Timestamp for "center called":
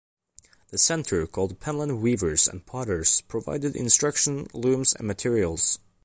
0.79-1.59